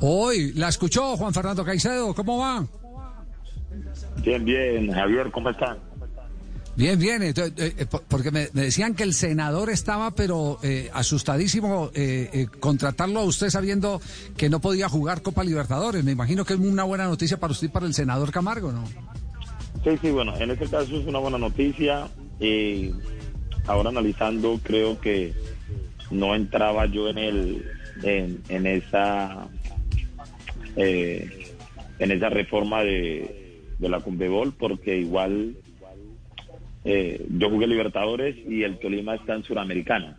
Hoy, 0.00 0.52
¿la 0.54 0.68
escuchó 0.68 1.16
Juan 1.16 1.32
Fernando 1.34 1.64
Caicedo? 1.64 2.14
¿Cómo 2.14 2.38
va? 2.38 2.66
Bien, 4.24 4.44
bien. 4.44 4.90
Javier, 4.92 5.30
¿cómo 5.30 5.50
están? 5.50 5.78
Bien, 6.76 6.98
bien. 6.98 7.22
Entonces, 7.22 7.52
eh, 7.58 7.74
eh, 7.78 7.86
por- 7.86 8.02
porque 8.02 8.30
me, 8.30 8.48
me 8.54 8.62
decían 8.62 8.94
que 8.94 9.02
el 9.02 9.12
senador 9.12 9.68
estaba, 9.70 10.12
pero 10.12 10.58
eh, 10.62 10.90
asustadísimo 10.94 11.90
eh, 11.94 12.30
eh, 12.32 12.46
contratarlo 12.60 13.20
a 13.20 13.24
usted 13.24 13.50
sabiendo 13.50 14.00
que 14.36 14.48
no 14.48 14.60
podía 14.60 14.88
jugar 14.88 15.20
Copa 15.22 15.44
Libertadores. 15.44 16.02
Me 16.04 16.12
imagino 16.12 16.44
que 16.44 16.54
es 16.54 16.60
una 16.60 16.84
buena 16.84 17.04
noticia 17.04 17.38
para 17.38 17.52
usted 17.52 17.66
y 17.66 17.70
para 17.70 17.86
el 17.86 17.92
senador 17.94 18.30
Camargo, 18.30 18.72
¿no? 18.72 18.84
Sí, 19.84 19.90
sí, 20.00 20.10
bueno, 20.10 20.34
en 20.38 20.50
este 20.50 20.66
caso 20.68 20.96
es 20.98 21.06
una 21.06 21.18
buena 21.18 21.38
noticia. 21.38 22.08
Eh, 22.38 22.92
ahora 23.66 23.90
analizando, 23.90 24.58
creo 24.62 24.98
que 25.00 25.34
no 26.10 26.34
entraba 26.34 26.86
yo 26.86 27.08
en 27.08 27.18
el 27.18 27.64
en, 28.02 28.42
en 28.48 28.66
esa 28.66 29.46
eh, 30.76 31.28
en 31.98 32.10
esa 32.10 32.28
reforma 32.30 32.82
de, 32.82 33.60
de 33.78 33.88
la 33.88 34.00
Conmebol 34.00 34.52
porque 34.58 34.98
igual 34.98 35.56
eh, 36.84 37.24
yo 37.30 37.50
jugué 37.50 37.66
Libertadores 37.66 38.36
y 38.48 38.62
el 38.62 38.78
Tolima 38.78 39.14
está 39.14 39.34
en 39.34 39.42
Suramericana. 39.44 40.16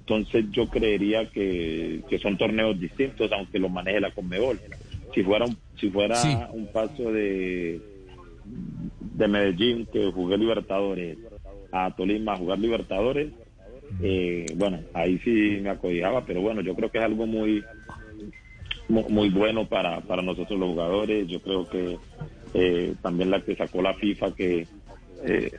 Entonces 0.00 0.46
yo 0.50 0.68
creería 0.68 1.30
que, 1.30 2.00
que 2.08 2.18
son 2.18 2.36
torneos 2.36 2.78
distintos 2.80 3.30
aunque 3.32 3.58
lo 3.60 3.68
maneje 3.68 4.00
la 4.00 4.10
Conmebol. 4.10 4.60
Si 5.14 5.22
fuera 5.22 5.44
un, 5.44 5.56
si 5.78 5.88
fuera 5.90 6.16
Sí. 6.16 6.36
un 6.52 6.66
paso 6.68 7.12
de 7.12 7.80
de 9.14 9.28
Medellín 9.28 9.86
que 9.92 10.10
jugué 10.10 10.36
Libertadores 10.38 11.18
a 11.70 11.94
Tolima 11.94 12.32
a 12.32 12.36
jugar 12.36 12.58
Libertadores, 12.58 13.28
eh, 14.02 14.46
bueno, 14.56 14.80
ahí 14.94 15.18
sí 15.24 15.58
me 15.62 15.70
acodijaba, 15.70 16.24
pero 16.24 16.40
bueno, 16.40 16.60
yo 16.62 16.74
creo 16.74 16.90
que 16.90 16.98
es 16.98 17.04
algo 17.04 17.26
muy 17.26 17.62
mu- 18.90 19.08
muy 19.08 19.30
bueno 19.30 19.68
para, 19.68 20.00
para 20.02 20.22
nosotros 20.22 20.58
los 20.58 20.70
jugadores. 20.70 21.28
Yo 21.28 21.40
creo 21.40 21.68
que 21.68 21.98
eh, 22.54 22.94
también 23.02 23.30
la 23.30 23.42
que 23.42 23.56
sacó 23.56 23.82
la 23.82 23.94
FIFA, 23.94 24.34
que 24.34 24.68
eh, 25.24 25.52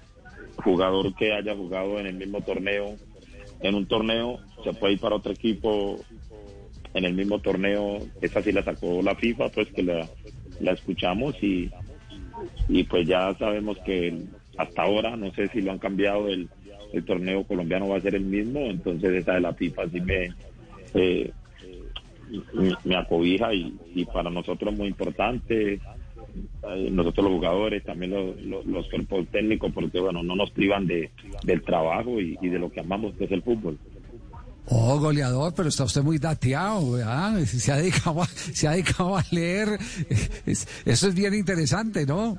jugador 0.64 1.16
que 1.16 1.34
haya 1.34 1.56
jugado 1.56 2.00
en 2.00 2.08
el 2.08 2.16
mismo 2.16 2.42
torneo, 2.44 3.00
en 3.62 3.76
un 3.76 3.88
torneo, 3.88 4.40
se 4.64 4.74
puede 4.74 4.94
ir 4.94 5.00
para 5.00 5.16
otro 5.16 5.32
equipo 5.34 6.06
en 6.94 7.06
el 7.06 7.14
mismo 7.14 7.40
torneo. 7.40 8.08
Esa 8.22 8.44
sí 8.44 8.52
la 8.52 8.64
sacó 8.64 9.02
la 9.02 9.16
FIFA, 9.16 9.50
pues 9.50 9.70
que 9.74 9.84
la, 9.84 10.10
la 10.60 10.74
escuchamos 10.74 11.36
y, 11.42 11.72
y 12.68 12.84
pues 12.86 13.08
ya 13.08 13.36
sabemos 13.40 13.78
que 13.86 14.14
hasta 14.58 14.84
ahora, 14.84 15.16
no 15.18 15.32
sé 15.34 15.50
si 15.50 15.62
lo 15.62 15.72
han 15.72 15.80
cambiado, 15.80 16.28
el, 16.30 16.50
el 16.94 17.06
torneo 17.06 17.46
colombiano 17.46 17.88
va 17.90 17.98
a 17.98 18.02
ser 18.02 18.16
el 18.16 18.26
mismo, 18.26 18.60
entonces 18.62 19.12
esa 19.14 19.34
de 19.36 19.42
la 19.42 19.54
FIFA 19.54 19.90
sí 19.90 20.02
me... 20.02 20.30
eh, 20.96 21.32
me, 22.86 22.96
acobija 22.96 23.54
y, 23.54 23.74
y 23.96 24.06
para 24.06 24.30
nosotros 24.30 24.72
es 24.74 24.80
muy 24.80 24.88
importante, 24.88 25.74
eh, 25.74 26.90
nosotros 26.92 27.26
los 27.26 27.34
jugadores, 27.36 27.84
también 27.84 28.12
los, 28.12 28.42
los, 28.42 28.66
los 28.66 28.90
cuerpos 28.90 29.28
técnicos, 29.32 29.72
porque 29.74 30.00
bueno, 30.00 30.24
no 30.24 30.36
nos 30.36 30.52
privan 30.52 30.88
de, 30.88 31.12
del 31.44 31.62
trabajo 31.64 32.20
y, 32.22 32.38
y 32.42 32.50
de 32.50 32.60
lo 32.60 32.72
que 32.72 32.80
amamos, 32.80 33.14
que 33.16 33.26
es 33.26 33.32
el 33.32 33.42
fútbol. 33.44 33.78
Oh, 34.68 34.98
goleador, 35.00 35.54
pero 35.56 35.68
está 35.70 35.84
usted 35.84 36.02
muy 36.04 36.18
dateado, 36.20 36.92
¿verdad? 36.94 37.40
Se 37.46 37.72
ha 37.72 37.78
dedicado 37.78 38.22
a, 38.22 38.26
se 38.28 38.68
ha 38.68 38.72
dedicado 38.72 39.18
a 39.18 39.24
leer. 39.32 39.68
Es- 40.46 40.68
Eso 40.86 41.08
es 41.10 41.16
bien 41.16 41.34
interesante, 41.34 42.06
¿no? 42.06 42.38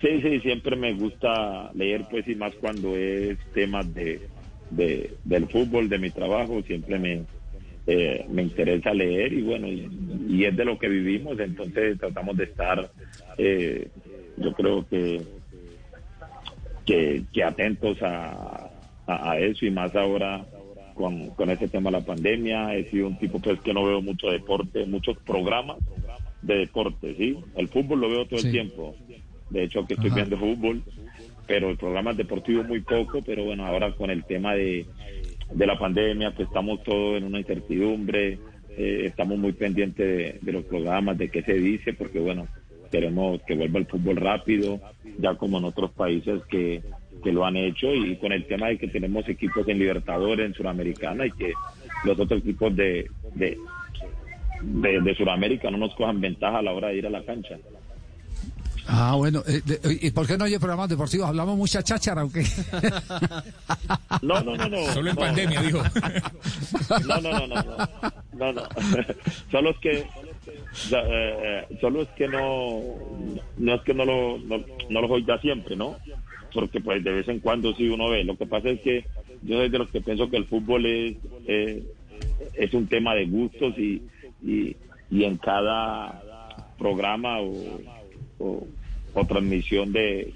Sí, 0.00 0.08
sí, 0.20 0.40
siempre 0.40 0.76
me 0.76 0.92
gusta 0.92 1.70
leer, 1.72 2.04
pues, 2.10 2.28
y 2.28 2.34
más 2.34 2.52
cuando 2.60 2.94
es 2.96 3.38
temas 3.54 3.92
de, 3.94 4.28
de- 4.68 5.16
del 5.24 5.48
fútbol, 5.48 5.88
de 5.88 5.98
mi 5.98 6.10
trabajo, 6.10 6.60
siempre 6.66 6.98
me, 6.98 7.22
eh, 7.86 8.24
me 8.28 8.42
interesa 8.42 8.92
leer 8.92 9.32
y 9.32 9.42
bueno, 9.42 9.68
y, 9.68 9.88
y 10.28 10.44
es 10.44 10.56
de 10.56 10.64
lo 10.64 10.78
que 10.78 10.88
vivimos, 10.88 11.38
entonces 11.38 11.98
tratamos 11.98 12.36
de 12.36 12.44
estar, 12.44 12.90
eh, 13.38 13.88
yo 14.36 14.52
creo 14.54 14.86
que, 14.88 15.22
que, 16.84 17.24
que 17.32 17.44
atentos 17.44 18.00
a, 18.02 18.70
a, 19.06 19.30
a 19.32 19.38
eso 19.38 19.66
y 19.66 19.70
más 19.70 19.94
ahora 19.94 20.44
con, 20.94 21.30
con 21.30 21.50
ese 21.50 21.68
tema 21.68 21.90
de 21.90 21.98
la 21.98 22.04
pandemia. 22.04 22.74
He 22.74 22.84
sido 22.90 23.06
un 23.08 23.18
tipo 23.18 23.38
pues 23.40 23.60
que 23.60 23.74
no 23.74 23.84
veo 23.84 24.00
mucho 24.02 24.28
deporte, 24.30 24.84
muchos 24.86 25.16
programas 25.18 25.78
de 26.42 26.58
deporte, 26.58 27.14
¿sí? 27.16 27.36
El 27.56 27.68
fútbol 27.68 28.00
lo 28.00 28.08
veo 28.10 28.26
todo 28.26 28.38
Sí. 28.40 28.46
el 28.46 28.52
tiempo. 28.52 28.94
De 29.50 29.64
hecho, 29.64 29.86
que 29.86 29.94
estoy 29.94 30.08
Ajá. 30.10 30.16
viendo 30.24 30.38
fútbol, 30.38 30.82
pero 31.46 31.70
el 31.70 31.76
programa 31.76 32.12
deportivo 32.12 32.64
muy 32.64 32.80
poco, 32.80 33.20
pero 33.24 33.44
bueno, 33.44 33.64
ahora 33.66 33.92
con 33.92 34.10
el 34.10 34.24
tema 34.24 34.54
de, 34.54 34.86
de 35.52 35.66
la 35.66 35.78
pandemia, 35.78 36.32
pues 36.32 36.48
estamos 36.48 36.82
todos 36.82 37.18
en 37.18 37.24
una 37.24 37.38
incertidumbre, 37.38 38.38
eh, 38.76 39.02
estamos 39.06 39.38
muy 39.38 39.52
pendientes 39.52 40.40
de, 40.44 40.52
los 40.52 40.64
programas, 40.64 41.16
de 41.16 41.28
qué 41.28 41.42
se 41.42 41.54
dice, 41.54 41.92
porque 41.94 42.18
bueno, 42.18 42.46
queremos 42.90 43.40
que 43.42 43.54
vuelva 43.54 43.78
el 43.78 43.86
fútbol 43.86 44.16
rápido, 44.16 44.80
ya 45.18 45.34
como 45.34 45.58
en 45.58 45.64
otros 45.64 45.92
países 45.92 46.42
que, 46.48 46.82
que 47.22 47.32
lo 47.32 47.46
han 47.46 47.56
hecho, 47.56 47.94
y 47.94 48.16
con 48.16 48.32
el 48.32 48.46
tema 48.46 48.68
de 48.68 48.78
que 48.78 48.88
tenemos 48.88 49.28
equipos 49.28 49.66
en 49.68 49.78
Libertadores, 49.78 50.46
en 50.46 50.54
Suramericana, 50.54 51.26
y 51.26 51.32
que 51.32 51.52
los 52.04 52.18
otros 52.18 52.40
equipos 52.40 52.74
de, 52.76 53.08
de, 53.34 53.56
de, 54.62 55.00
de 55.00 55.14
Sudamérica 55.14 55.70
no 55.70 55.78
nos 55.78 55.94
cojan 55.94 56.20
ventaja 56.20 56.58
a 56.58 56.62
la 56.62 56.72
hora 56.72 56.88
de 56.88 56.98
ir 56.98 57.06
a 57.06 57.10
la 57.10 57.24
cancha. 57.24 57.58
Ah, 58.88 59.14
bueno. 59.16 59.42
eh, 59.46 59.60
de- 59.64 59.98
¿Y 60.00 60.10
por 60.10 60.26
qué 60.26 60.36
no 60.38 60.44
hay 60.44 60.58
programas 60.58 60.88
deportivos? 60.88 61.28
¿Hablamos 61.28 61.56
mucha 61.56 61.82
cháchara 61.82 62.24
o 62.24 62.30
qué? 62.30 62.44
No, 64.22 64.40
no, 64.42 64.56
no, 64.56 64.68
no. 64.68 64.78
Solo 64.92 65.10
en 65.10 65.16
no. 65.16 65.20
pandemia, 65.20 65.60
dijo. 65.62 65.82
No, 67.06 67.20
no, 67.20 67.30
no, 67.32 67.46
no, 67.46 67.62
no. 67.62 67.76
No, 68.32 68.52
no. 68.52 68.62
Solo 69.50 69.70
es 69.70 69.78
que 69.78 69.98
eh, 69.98 70.06
eh, 70.92 71.66
solo 71.80 72.02
es 72.02 72.08
que 72.10 72.28
no 72.28 72.80
no 73.56 73.74
es 73.74 73.80
que 73.82 73.94
no 73.94 74.04
lo 74.04 74.38
no, 74.38 74.62
no 74.90 75.00
lo 75.00 75.08
oiga 75.08 75.38
siempre, 75.40 75.74
¿no? 75.74 75.96
Porque 76.52 76.80
pues 76.80 77.02
de 77.02 77.12
vez 77.12 77.28
en 77.28 77.40
cuando 77.40 77.74
sí 77.74 77.88
uno 77.88 78.08
ve. 78.10 78.24
Lo 78.24 78.36
que 78.36 78.46
pasa 78.46 78.68
es 78.68 78.80
que 78.82 79.04
yo 79.42 79.56
soy 79.58 79.68
de 79.70 79.78
los 79.78 79.90
que 79.90 80.00
pienso 80.02 80.28
que 80.30 80.36
el 80.36 80.46
fútbol 80.46 80.84
es 80.86 81.16
eh, 81.46 81.82
es 82.54 82.74
un 82.74 82.86
tema 82.86 83.14
de 83.14 83.26
gustos 83.26 83.76
y 83.78 84.02
y, 84.44 84.76
y 85.10 85.24
en 85.24 85.38
cada 85.38 86.22
programa 86.78 87.40
o, 87.40 87.80
o, 88.38 88.66
o 89.14 89.26
transmisión 89.26 89.92
de, 89.92 90.32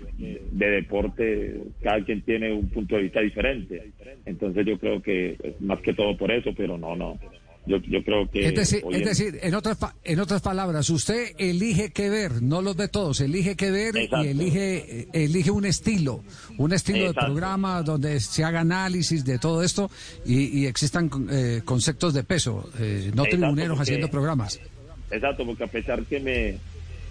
de 0.53 0.71
deporte, 0.71 1.61
cada 1.83 2.03
quien 2.05 2.23
tiene 2.23 2.53
un 2.53 2.69
punto 2.71 2.97
de 2.97 3.03
vista 3.03 3.21
diferente. 3.21 3.91
Entonces 4.27 4.65
yo 4.67 4.79
creo 4.79 5.03
que 5.03 5.37
es 5.43 5.61
más 5.61 5.81
que 5.81 5.93
todo 5.95 6.17
por 6.17 6.31
eso, 6.33 6.51
pero 6.57 6.79
no, 6.79 6.97
no. 6.97 7.19
Yo, 7.67 7.77
yo 7.83 8.03
creo 8.03 8.29
que... 8.31 8.47
Es 8.47 8.55
decir, 8.55 8.83
es 8.91 8.97
en- 8.99 9.05
decir 9.05 9.39
en, 9.43 9.55
otras, 9.55 9.77
en 10.03 10.19
otras 10.19 10.41
palabras, 10.41 10.89
usted 10.89 11.33
elige 11.37 11.91
qué 11.91 12.09
ver, 12.09 12.41
no 12.41 12.63
los 12.63 12.75
ve 12.75 12.89
todos, 12.89 13.21
elige 13.21 13.55
qué 13.55 13.71
ver 13.71 13.95
Exacto. 13.99 14.25
y 14.25 14.29
elige, 14.31 15.01
eh, 15.03 15.09
elige 15.13 15.51
un 15.51 15.67
estilo, 15.67 16.25
un 16.57 16.73
estilo 16.73 17.09
de 17.09 17.13
programa 17.15 17.83
donde 17.83 18.19
se 18.21 18.45
haga 18.45 18.61
análisis 18.61 19.27
de 19.27 19.39
todo 19.39 19.63
esto 19.63 19.91
y, 20.25 20.59
y 20.61 20.67
existan 20.67 21.11
eh, 21.31 21.61
conceptos 21.63 22.15
de 22.15 22.25
peso, 22.25 22.71
eh, 22.81 23.11
no 23.15 23.25
Exacto, 23.25 23.37
tribuneros 23.37 23.77
porque- 23.77 23.83
haciendo 23.83 24.09
programas. 24.09 24.59
Exacto, 25.11 25.45
porque 25.45 25.65
a 25.65 25.67
pesar 25.67 26.03
que 26.05 26.19
me 26.19 26.55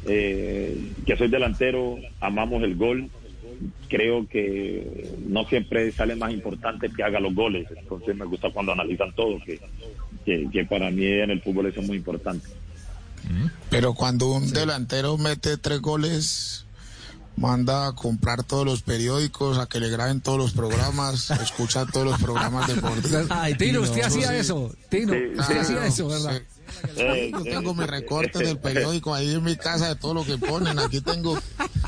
eh, 0.05 0.91
que 1.05 1.17
soy 1.17 1.27
delantero, 1.27 1.97
amamos 2.19 2.63
el 2.63 2.75
gol, 2.75 3.09
creo 3.89 4.27
que 4.27 5.11
no 5.27 5.45
siempre 5.45 5.91
sale 5.91 6.15
más 6.15 6.31
importante 6.31 6.89
que 6.95 7.03
haga 7.03 7.19
los 7.19 7.33
goles. 7.33 7.67
Entonces 7.75 8.15
me 8.15 8.25
gusta 8.25 8.49
cuando 8.51 8.71
analizan 8.71 9.13
todo, 9.13 9.39
que, 9.45 9.59
que, 10.25 10.47
que 10.51 10.65
para 10.65 10.89
mí 10.91 11.05
en 11.05 11.31
el 11.31 11.41
fútbol 11.41 11.67
eso 11.67 11.81
es 11.81 11.87
muy 11.87 11.97
importante. 11.97 12.47
Pero 13.69 13.93
cuando 13.93 14.31
un 14.31 14.51
delantero 14.51 15.17
mete 15.17 15.57
tres 15.57 15.81
goles, 15.81 16.65
manda 17.35 17.87
a 17.87 17.93
comprar 17.93 18.43
todos 18.43 18.65
los 18.65 18.81
periódicos, 18.81 19.57
a 19.57 19.67
que 19.67 19.79
le 19.79 19.89
graben 19.89 20.21
todos 20.21 20.37
los 20.37 20.53
programas, 20.53 21.29
escucha 21.41 21.85
todos 21.85 22.07
los 22.07 22.21
programas 22.21 22.67
deportivos. 22.67 23.27
Ay, 23.29 23.55
Tino, 23.55 23.81
usted 23.81 24.01
hacía 24.01 24.29
sí. 24.29 24.35
eso, 24.35 24.73
Tino, 24.89 25.13
Sí, 25.13 25.19
usted 25.37 25.57
hacía 25.57 25.85
eso, 25.85 26.07
¿verdad? 26.07 26.37
sí. 26.37 26.58
Yo 27.31 27.43
tengo 27.43 27.73
mis 27.73 27.87
recortes 27.87 28.41
del 28.41 28.57
periódico 28.57 29.13
ahí 29.13 29.33
en 29.33 29.43
mi 29.43 29.55
casa 29.55 29.89
de 29.89 29.95
todo 29.95 30.13
lo 30.13 30.25
que 30.25 30.37
ponen. 30.37 30.77
Aquí 30.79 31.01
tengo, 31.01 31.37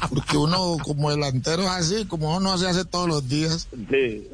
porque 0.09 0.37
uno 0.37 0.77
como 0.83 1.11
delantero 1.11 1.63
es 1.63 1.69
así, 1.69 2.05
como 2.05 2.35
uno 2.37 2.57
se 2.57 2.67
hace 2.67 2.85
todos 2.85 3.07
los 3.07 3.27
días. 3.27 3.67
Sí, 3.89 4.27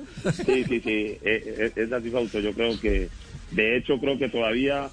sí, 0.46 0.64
sí, 0.64 0.80
sí, 0.80 1.18
eh, 1.22 1.22
eh, 1.24 1.72
es 1.76 1.92
así, 1.92 2.10
Fausto. 2.10 2.40
Yo 2.40 2.54
creo 2.54 2.80
que, 2.80 3.10
de 3.52 3.78
hecho, 3.78 4.00
creo 4.00 4.18
que 4.18 4.30
todavía 4.30 4.90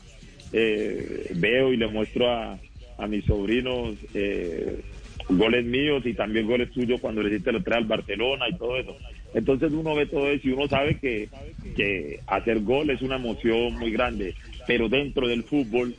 eh, 0.52 1.30
veo 1.34 1.72
y 1.72 1.76
le 1.76 1.88
muestro 1.88 2.30
a, 2.30 2.58
a 2.98 3.06
mis 3.06 3.24
sobrinos 3.24 3.96
eh, 4.14 4.80
goles 5.28 5.64
míos 5.64 6.02
y 6.04 6.14
también 6.14 6.46
goles 6.46 6.70
tuyos 6.72 7.00
cuando 7.00 7.22
le 7.22 7.30
hiciste 7.30 7.52
lo 7.52 7.62
trae 7.62 7.78
al 7.78 7.86
Barcelona 7.86 8.48
y 8.48 8.56
todo 8.56 8.76
eso. 8.78 8.96
Entonces 9.32 9.72
uno 9.72 9.94
ve 9.94 10.06
todo 10.06 10.28
eso 10.28 10.46
y 10.48 10.52
uno 10.52 10.68
sabe 10.68 10.98
que, 10.98 11.28
que 11.74 12.20
hacer 12.26 12.60
gol 12.60 12.90
es 12.90 13.02
una 13.02 13.16
emoción 13.16 13.74
muy 13.78 13.90
grande, 13.90 14.34
pero 14.66 14.88
dentro 14.88 15.28
del 15.28 15.44
fútbol 15.44 15.96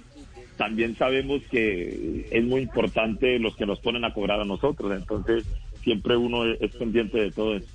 también 0.57 0.97
sabemos 0.97 1.41
que 1.51 2.27
es 2.31 2.43
muy 2.43 2.61
importante 2.61 3.39
los 3.39 3.55
que 3.55 3.65
nos 3.65 3.79
ponen 3.79 4.05
a 4.05 4.13
cobrar 4.13 4.39
a 4.39 4.45
nosotros, 4.45 4.91
entonces 4.95 5.43
siempre 5.83 6.15
uno 6.15 6.45
es, 6.45 6.75
pendiente 6.75 7.17
de 7.17 7.31
todo 7.31 7.57
eso. 7.57 7.67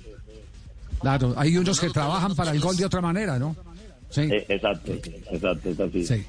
Claro, 0.99 1.33
hay 1.37 1.57
unos 1.57 1.79
que 1.79 1.89
trabajan 1.89 2.35
para 2.35 2.51
el 2.51 2.59
gol 2.59 2.75
de 2.75 2.85
otra 2.85 3.01
manera, 3.01 3.39
¿no? 3.39 3.55
Sí. 4.09 4.21
Eh, 4.21 4.45
exacto, 4.49 4.91
exacto, 4.93 5.69
es 5.69 5.79
así. 5.79 6.05
Sí. 6.05 6.25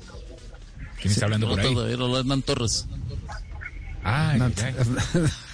¿Quién 1.01 1.13
está 1.13 1.25
hablando 1.25 1.49
por 1.49 1.61
ahí? 1.61 1.75
Hernán 1.93 2.43
Torres. 2.43 2.87
Ay, 4.05 4.41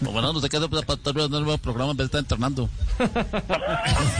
Bueno, 0.00 0.32
no 0.32 0.40
sé 0.40 0.48
qué 0.48 0.58
para 0.60 0.94
estar 0.94 1.14
viendo 1.14 1.38
el 1.38 1.44
nuevo 1.44 1.58
programa 1.58 1.90
en 1.92 1.96
vez 1.98 2.10
de 2.10 2.18
estar 2.18 2.20
entrenando. 2.20 2.68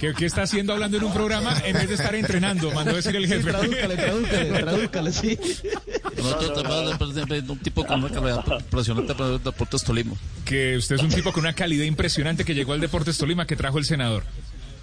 ¿Qué, 0.00 0.12
qué 0.14 0.26
está 0.26 0.42
haciendo 0.42 0.72
hablando 0.72 0.96
en 0.96 1.04
un 1.04 1.12
programa 1.12 1.56
en 1.64 1.74
vez 1.74 1.88
de 1.88 1.94
estar 1.94 2.14
entrenando? 2.14 2.70
Mandó 2.72 2.94
decir 2.94 3.14
el 3.16 3.26
jefe. 3.26 3.52
Sí. 5.12 5.38
Nosotros 6.16 6.54
tratamos 6.54 7.14
de- 7.14 7.24
de- 7.26 7.42
de 7.42 7.52
un 7.52 7.58
tipo 7.58 7.84
con 7.84 8.00
una 8.04 8.10
calidad 8.10 8.44
impresionante 8.58 9.14
para 9.14 9.30
el 9.34 9.42
Deportes 9.42 9.82
Tolima. 9.84 10.14
Que 10.44 10.76
usted 10.76 10.96
es 10.96 11.02
un 11.02 11.10
tipo 11.10 11.32
con 11.32 11.44
una 11.44 11.52
calidad 11.54 11.84
impresionante 11.84 12.44
que 12.44 12.54
llegó 12.54 12.72
al 12.72 12.80
Deportes 12.80 13.16
Tolima 13.18 13.46
que 13.46 13.56
trajo 13.56 13.78
el 13.78 13.84
senador. 13.84 14.24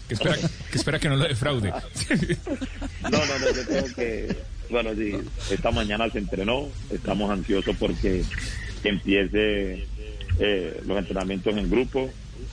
Que 0.08 0.16
espera 0.16 0.36
que, 0.72 0.78
espera 0.78 1.00
que 1.00 1.10
no 1.10 1.16
lo 1.18 1.28
defraude. 1.28 1.72
No, 3.04 3.10
no, 3.12 3.40
no, 3.40 3.54
yo 3.56 3.64
creo 3.68 3.86
que, 3.96 4.38
bueno, 4.69 4.94
sí, 4.95 5.12
esta 5.50 5.71
mañana 5.71 6.10
se 6.12 6.19
entrenó, 6.19 6.69
estamos 6.89 7.30
ansiosos 7.31 7.75
porque 7.77 8.25
empiece 8.83 9.88
eh, 10.38 10.81
los 10.86 10.98
entrenamientos 10.98 11.56
en 11.57 11.69
grupo. 11.69 12.10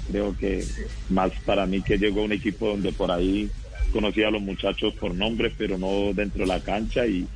Creo 0.08 0.36
que 0.36 0.66
más 1.08 1.32
para 1.44 1.66
mí 1.66 1.82
que 1.82 1.98
llegó 1.98 2.22
un 2.22 2.32
equipo 2.32 2.68
donde 2.68 2.92
por 2.92 3.10
ahí 3.10 3.50
conocía 3.92 4.28
a 4.28 4.30
los 4.30 4.42
muchachos 4.42 4.94
por 5.00 5.14
nombre, 5.14 5.52
pero 5.56 5.78
no 5.78 6.12
dentro 6.14 6.42
de 6.42 6.46
la 6.46 6.60
cancha 6.60 7.06
y- 7.06 7.28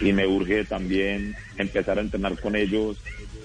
y 0.00 0.12
me 0.12 0.26
urge 0.26 0.64
también 0.64 1.34
empezar 1.56 1.98
a 1.98 2.02
entrenar 2.02 2.38
con 2.40 2.56
ellos 2.56 2.96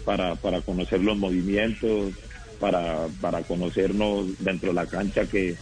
para, 0.06 0.36
para 0.36 0.62
conocer 0.62 1.02
los 1.02 1.18
movimientos, 1.18 2.14
para, 2.60 3.08
para 3.20 3.42
conocernos 3.44 4.38
dentro 4.40 4.70
de 4.70 4.76
la 4.76 4.86
cancha 4.88 5.26
que, 5.28 5.56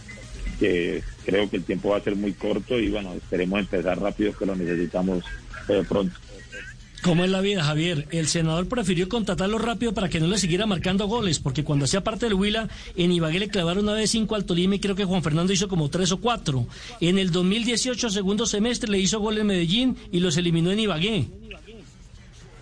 que 0.62 1.02
creo 1.26 1.50
que 1.50 1.56
el 1.56 1.64
tiempo 1.64 1.88
va 1.90 1.96
a 1.96 2.02
ser 2.02 2.14
muy 2.14 2.32
corto 2.34 2.78
y 2.78 2.88
bueno, 2.88 3.12
esperemos 3.14 3.58
empezar 3.58 4.00
rápido 4.00 4.32
que 4.36 4.46
lo 4.46 4.54
necesitamos 4.54 5.24
eh, 5.68 5.82
pronto. 5.88 6.16
¿Cómo 7.02 7.24
es 7.24 7.30
la 7.30 7.40
vida, 7.40 7.64
Javier? 7.64 8.06
El 8.12 8.28
senador 8.28 8.68
prefirió 8.68 9.08
contratarlo 9.08 9.58
rápido 9.58 9.92
para 9.92 10.08
que 10.08 10.20
no 10.20 10.28
le 10.28 10.38
siguiera 10.38 10.66
marcando 10.66 11.08
goles, 11.08 11.40
porque 11.40 11.64
cuando 11.64 11.86
hacía 11.86 12.04
parte 12.04 12.26
del 12.26 12.34
Huila, 12.34 12.68
en 12.96 13.10
Ibagué 13.10 13.40
le 13.40 13.48
clavaron 13.48 13.82
una 13.82 13.94
vez 13.94 14.10
cinco 14.10 14.36
al 14.36 14.44
Tolima 14.44 14.76
y 14.76 14.78
creo 14.78 14.94
que 14.94 15.04
Juan 15.04 15.20
Fernando 15.24 15.52
hizo 15.52 15.66
como 15.66 15.88
tres 15.90 16.12
o 16.12 16.20
cuatro. 16.20 16.64
En 17.00 17.18
el 17.18 17.32
2018, 17.32 18.08
segundo 18.08 18.46
semestre, 18.46 18.88
le 18.88 19.00
hizo 19.00 19.18
gol 19.18 19.38
en 19.38 19.48
Medellín 19.48 19.96
y 20.12 20.20
los 20.20 20.36
eliminó 20.36 20.70
en 20.70 20.78
Ibagué. 20.78 21.26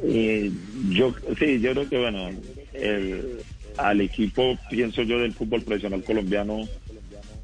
Eh, 0.02 0.50
yo 0.88 1.14
sí, 1.38 1.60
yo 1.60 1.72
creo 1.72 1.88
que 1.90 1.98
bueno, 1.98 2.30
el- 2.72 3.40
al 3.76 4.00
equipo 4.00 4.58
pienso 4.70 5.02
yo 5.02 5.18
del 5.18 5.32
fútbol 5.34 5.62
profesional 5.62 6.02
colombiano 6.02 6.66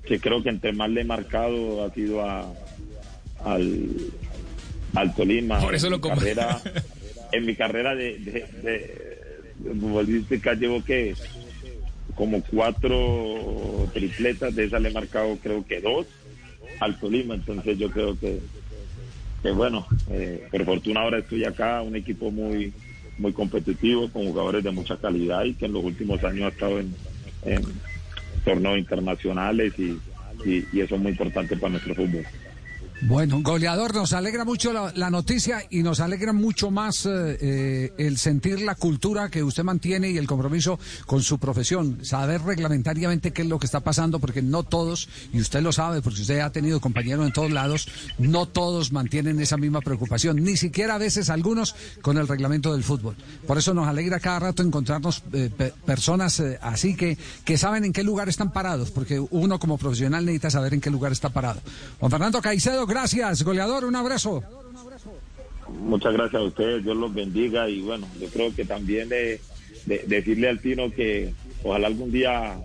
que 0.06 0.20
creo 0.20 0.42
que 0.42 0.48
entre 0.50 0.72
más 0.72 0.90
le 0.90 1.02
he 1.02 1.04
marcado 1.04 1.84
ha 1.84 1.90
sido 1.90 2.22
a, 2.22 2.52
al 3.44 3.88
al 4.94 5.14
Tolima. 5.14 5.60
Por 5.60 5.74
eso 5.74 5.86
en 5.86 5.92
lo 5.92 5.98
mi 5.98 6.08
carrera, 6.08 6.60
en 7.32 7.46
mi 7.46 7.54
carrera 7.54 7.94
de, 7.94 8.18
de 8.18 9.74
futbolística 9.78 10.54
llevo 10.54 10.82
que 10.82 11.14
como 12.14 12.42
cuatro 12.42 13.88
tripletas, 13.92 14.54
de 14.54 14.64
esas 14.64 14.80
le 14.80 14.88
he 14.88 14.92
marcado 14.92 15.36
creo 15.42 15.64
que 15.66 15.80
dos 15.80 16.06
al 16.80 16.98
Tolima, 16.98 17.34
entonces 17.34 17.78
yo 17.78 17.90
creo 17.90 18.18
que, 18.18 18.40
que 19.42 19.50
bueno, 19.50 19.86
eh, 20.10 20.46
por 20.50 20.64
fortuna 20.64 21.00
ahora 21.00 21.18
estoy 21.18 21.44
acá, 21.44 21.82
un 21.82 21.96
equipo 21.96 22.30
muy 22.30 22.72
muy 23.18 23.32
competitivo, 23.32 24.10
con 24.10 24.26
jugadores 24.26 24.62
de 24.62 24.70
mucha 24.70 24.96
calidad 24.96 25.44
y 25.44 25.54
que 25.54 25.66
en 25.66 25.72
los 25.72 25.84
últimos 25.84 26.22
años 26.22 26.44
ha 26.44 26.48
estado 26.48 26.78
en, 26.78 26.94
en 27.44 27.62
torneos 28.46 28.78
internacionales 28.78 29.74
y, 29.76 30.00
y, 30.44 30.80
eso 30.80 30.94
es 30.94 31.00
muy 31.00 31.10
importante 31.10 31.56
para 31.56 31.72
nuestro 31.72 31.94
fútbol. 31.96 32.24
Bueno, 33.02 33.42
goleador, 33.42 33.94
nos 33.94 34.14
alegra 34.14 34.46
mucho 34.46 34.72
la, 34.72 35.10
noticia 35.10 35.62
y 35.68 35.82
nos 35.82 36.00
alegra 36.00 36.32
mucho 36.32 36.70
más 36.70 37.04
eh, 37.04 37.36
eh, 37.40 37.92
el 37.98 38.16
sentir 38.16 38.62
la 38.62 38.74
cultura 38.74 39.28
que 39.28 39.42
usted 39.44 39.64
mantiene 39.64 40.10
y 40.10 40.16
el 40.16 40.26
compromiso 40.26 40.80
con 41.04 41.22
su 41.22 41.38
profesión, 41.38 42.04
saber 42.06 42.40
reglamentariamente 42.42 43.32
qué 43.32 43.42
es 43.42 43.48
lo 43.48 43.58
que 43.58 43.66
está 43.66 43.80
pasando, 43.80 44.18
porque 44.18 44.40
no 44.40 44.62
todos, 44.62 45.10
y 45.30 45.40
usted 45.42 45.60
lo 45.60 45.72
sabe, 45.72 46.00
porque 46.00 46.22
usted 46.22 46.40
ha 46.40 46.50
tenido 46.50 46.80
compañeros 46.80 47.26
en 47.26 47.32
todos 47.34 47.50
lados, 47.52 47.86
no 48.18 48.46
todos 48.46 48.92
mantienen 48.92 49.40
esa 49.40 49.58
misma 49.58 49.82
preocupación, 49.82 50.42
ni 50.42 50.56
siquiera 50.56 50.94
a 50.94 50.98
veces 50.98 51.28
algunos 51.28 51.74
con 52.00 52.16
el 52.16 52.26
reglamento 52.26 52.72
del 52.72 52.82
fútbol. 52.82 53.14
Por 53.46 53.58
eso 53.58 53.74
nos 53.74 53.86
alegra 53.86 54.20
cada 54.20 54.38
rato 54.38 54.62
encontrarnos 54.62 55.22
eh, 55.34 55.50
pe- 55.54 55.74
personas 55.84 56.42
así 56.62 56.96
que, 56.96 57.18
que 57.44 57.58
saben 57.58 57.84
en 57.84 57.92
qué 57.92 58.02
lugar 58.02 58.30
están 58.30 58.52
parados, 58.54 58.90
porque 58.90 59.20
uno 59.20 59.58
como 59.58 59.76
profesional 59.76 60.24
necesita 60.24 60.50
saber 60.50 60.72
en 60.72 60.80
qué 60.80 60.90
lugar 60.90 61.12
está 61.12 61.28
parado. 61.28 61.60
Juan 62.00 62.10
Fernando 62.10 62.40
Caicedo, 62.40 62.85
gracias, 62.86 63.42
goleador, 63.42 63.84
un 63.84 63.96
abrazo. 63.96 64.42
Muchas 65.80 66.12
gracias 66.12 66.40
a 66.40 66.44
ustedes, 66.44 66.84
Dios 66.84 66.96
los 66.96 67.12
bendiga 67.12 67.68
y 67.68 67.80
bueno, 67.82 68.06
yo 68.20 68.28
creo 68.28 68.54
que 68.54 68.64
también 68.64 69.08
de, 69.08 69.40
de- 69.86 70.04
decirle 70.06 70.48
al 70.48 70.60
Tino 70.60 70.90
que 70.90 71.34
ojalá 71.64 71.88
algún 71.88 72.12
día 72.12 72.56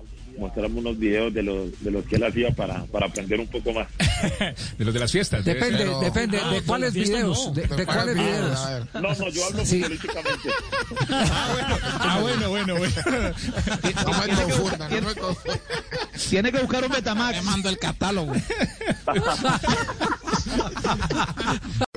mostramos 0.42 0.80
unos 0.80 0.98
videos 0.98 1.34
de 1.34 1.44
los, 1.44 1.82
de 1.84 1.92
los 1.92 2.04
que 2.06 2.16
él 2.18 2.24
hacía 2.26 2.52
para, 2.52 2.84
para 2.86 3.06
aprender 3.06 3.40
un 3.40 3.48
poco 3.48 3.72
más. 3.74 3.88
De 4.78 4.84
los 4.86 4.94
de 4.94 5.00
las 5.00 5.12
fiestas. 5.12 5.46
Depende, 5.46 5.86
depende, 6.02 6.40
Ah, 6.44 6.52
¿de 6.52 6.62
cuáles 6.64 6.94
videos? 6.94 7.48
no. 7.48 7.54
¿De, 7.54 7.62
de 7.68 7.86
cuáles 7.86 8.16
Ah, 8.18 8.22
videos? 8.22 8.60
a 8.60 8.70
ver. 8.74 8.88
No, 8.96 9.02
no, 9.02 9.30
yo 9.30 9.46
hablo 9.46 9.66
Sí. 9.66 9.78
futbolísticamente. 9.82 10.50
Ah, 12.04 12.20
bueno, 12.22 12.50
bueno, 12.50 12.76
bueno. 12.78 12.94
No 13.06 14.12
me 14.28 14.44
confundan, 14.44 14.92
no 14.92 15.02
me 15.02 15.16
confundan. 15.16 15.60
Tiene 16.30 16.52
que 16.52 16.60
buscar 16.60 16.84
un 16.84 16.92
Betamax. 16.92 17.38
Me 17.38 17.42
mando 17.44 17.70
el 17.70 17.78
catálogo. 17.78 18.34